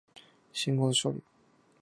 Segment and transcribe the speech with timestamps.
[0.51, 1.21] 信号処理